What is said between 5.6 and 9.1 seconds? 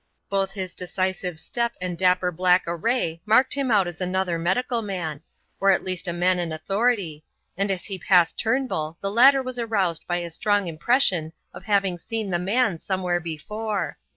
at least a man in authority, and as he passed Turnbull